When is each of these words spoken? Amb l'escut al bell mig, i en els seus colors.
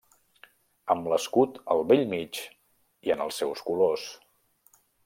Amb 0.95 1.09
l'escut 1.13 1.61
al 1.75 1.83
bell 1.93 2.03
mig, 2.17 2.41
i 3.11 3.17
en 3.17 3.25
els 3.29 3.43
seus 3.43 3.65
colors. 3.71 4.13